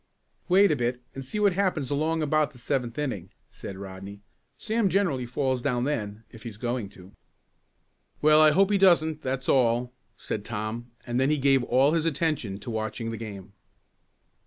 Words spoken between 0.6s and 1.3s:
a bit and